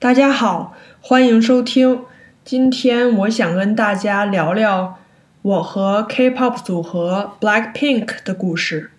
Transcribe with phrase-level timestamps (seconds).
[0.00, 2.04] 大家好，欢迎收听。
[2.42, 4.96] 今天我想跟大家聊聊
[5.42, 8.92] 我和 K-pop 组合 Blackpink 的故事。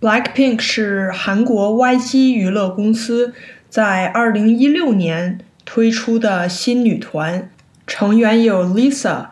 [0.00, 3.34] Blackpink 是韩国 YG 娱乐公司
[3.68, 7.50] 在2016年推出的新女团，
[7.84, 9.30] 成员有 Lisa、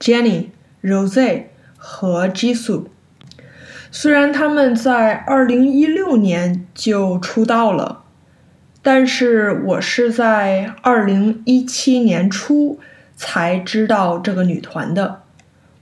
[0.00, 0.46] Jennie、
[0.82, 1.42] Rose
[1.76, 2.86] 和 Jisoo。
[3.90, 8.01] 虽然他们在2016年就出道了。
[8.82, 12.80] 但是我是在二零一七年初
[13.14, 15.22] 才知道这个女团的。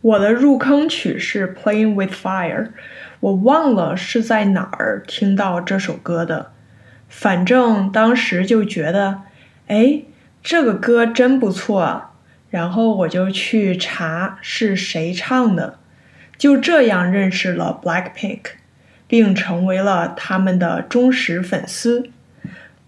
[0.02, 2.64] 我的入坑曲是《Playing with Fire》，
[3.20, 6.50] 我忘了是在哪儿听到这首歌的。
[7.08, 9.22] 反正当时就觉得，
[9.66, 10.02] 哎，
[10.42, 12.10] 这个歌真不错。
[12.50, 15.78] 然后我就去查是谁唱的，
[16.36, 18.40] 就这样认识了 Blackpink，
[19.06, 22.10] 并成为了他们的忠实粉丝。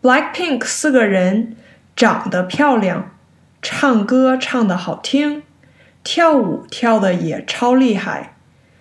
[0.03, 1.55] Blackpink 四个人
[1.95, 3.13] 长得漂亮，
[3.63, 5.45] 唱歌唱得好听，
[6.03, 8.35] 跳舞跳得也超厉害，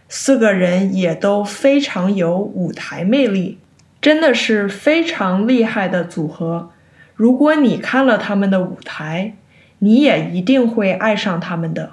[0.10, 3.60] 四个人也都非常有舞台魅力，
[4.02, 6.72] 真的是非常厉害的组合。
[7.14, 9.36] 如果你看了他们的舞台，
[9.78, 11.92] 你也一定会爱上他们的。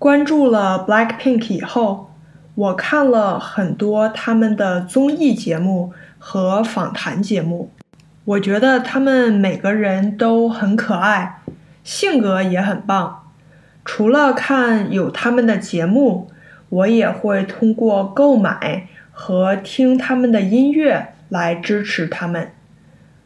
[0.00, 2.10] 关注了 Blackpink 以后，
[2.56, 7.70] 我看了很多他们的综艺节目和访谈节目。
[8.24, 11.40] 我觉得他们每个人都很可爱，
[11.82, 13.24] 性格也很棒。
[13.84, 16.30] 除了看有他们的节目，
[16.68, 22.52] 我也会通过购买和听他们的音乐来支持他们。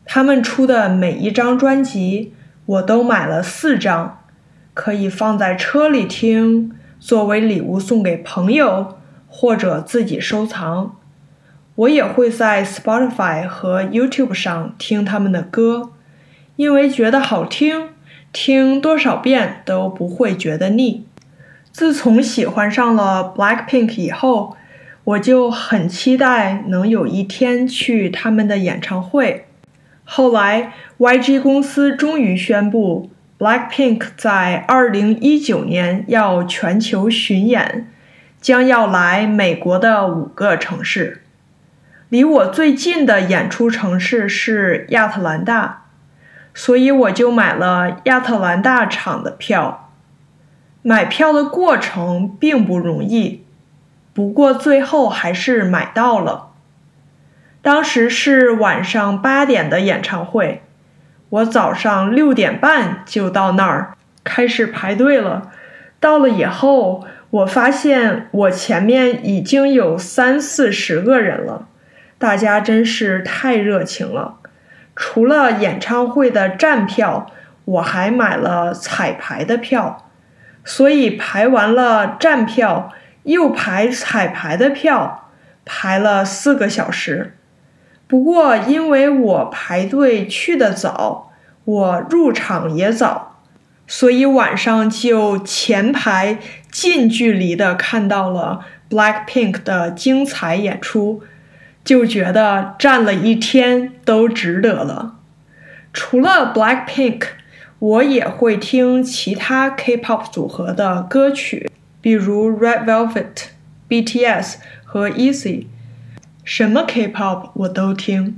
[0.07, 2.33] 他们出的每一张专辑，
[2.65, 4.21] 我都买了四张，
[4.73, 8.97] 可以放在车里听，作为礼物送给朋友，
[9.29, 10.97] 或者自己收藏。
[11.77, 15.91] 我也会在 Spotify 和 YouTube 上听他们的歌，
[16.57, 17.91] 因为觉得好听，
[18.33, 21.05] 听多少遍都不会觉得腻。
[21.71, 24.57] 自从喜欢上了 Blackpink 以后，
[25.05, 29.45] 我就很期待能有一天去他们的演唱会。
[30.05, 37.93] 后来，YG 公司终于宣布，Blackpink 在2019年要全球巡演，
[38.41, 41.25] 将要来美国的五个城市。
[42.09, 45.87] 离我最近的演出城市是亚特兰大，
[46.55, 49.91] 所以我就买了亚特兰大场的票。
[50.83, 53.45] 买票的过程并不容易，
[54.15, 56.53] 不过最后还是买到了。
[57.61, 60.63] 当时是晚上八点的演唱会，
[61.29, 65.51] 我早上六点半就到那儿开始排队了。
[65.99, 71.67] 到了以后，我发现我前面已经有三四十个人了。
[72.19, 74.37] 大家真是太热情了！
[74.95, 77.31] 除了演唱会的站票，
[77.67, 80.09] 我还买了彩排的票，
[80.65, 82.91] 所以排完了站票，
[83.25, 85.31] 又排彩排的票，
[85.67, 87.37] 排了四个小时。
[88.09, 91.33] 不过因为我排队去的早，
[91.65, 93.43] 我入场也早，
[93.87, 96.39] 所以晚上就前排
[96.71, 101.23] 近距离的看到了 Blackpink 的精彩演出。
[101.87, 105.15] 就觉得站了一天都值得了。
[105.93, 107.23] 除了 Blackpink，
[107.79, 111.71] 我也会听其他 K-pop 组合的歌曲，
[112.01, 113.51] 比如 Red Velvet、
[113.89, 115.67] BTS 和 Easy。
[116.43, 118.37] 什么 K-pop 我都听。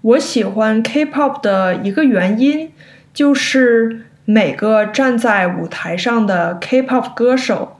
[0.00, 2.72] 我喜欢 K-pop 的一个原因，
[3.12, 7.76] 就是每个站在舞台上的 K-pop 歌手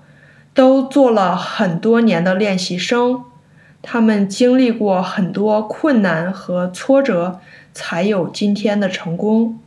[0.53, 3.25] 都做了很多年的练习生。
[3.87, 7.39] 他们经历过很多困难和挫折，
[7.75, 9.61] 才有今天的成功。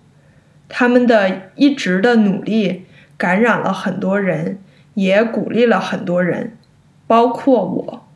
[0.67, 2.85] 他们的一直的努力
[3.15, 4.57] 感染了很多人，
[4.95, 6.57] 也鼓励了很多人，
[7.05, 8.07] 包括我。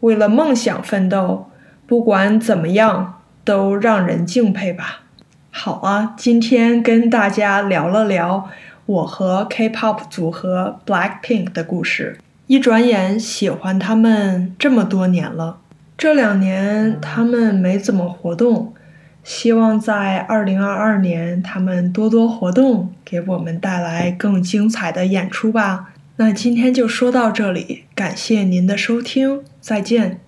[0.00, 1.48] 为了梦想奋斗，
[1.86, 5.04] 不管怎么样，都让人敬佩吧。
[5.50, 8.48] 好啊，今天跟大家聊了聊
[8.84, 12.18] 我和 K-pop 组合 Blackpink 的故事。
[12.50, 15.58] 一转眼喜欢他们这么多年了，
[15.96, 18.74] 这两年他们没怎么活动，
[19.22, 25.90] 希望在二零二二年他们多多活动，给我们带来更精彩的演出吧。
[26.16, 30.18] 那今天就说到这里，感谢您的收听，再见。